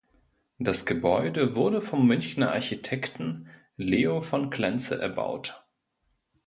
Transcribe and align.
Das 0.57 0.87
Gebäude 0.87 1.55
wurde 1.55 1.79
vom 1.79 2.07
Münchner 2.07 2.53
Architekten 2.53 3.49
Leo 3.77 4.21
von 4.21 4.49
Klenze 4.49 4.99
erbaut. 4.99 5.63